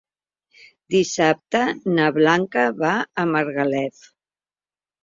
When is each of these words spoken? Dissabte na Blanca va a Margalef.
Dissabte 0.95 1.61
na 1.99 2.09
Blanca 2.17 2.65
va 2.81 2.95
a 3.25 3.31
Margalef. 3.37 4.07